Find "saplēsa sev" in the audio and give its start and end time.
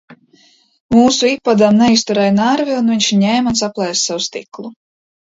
3.61-4.23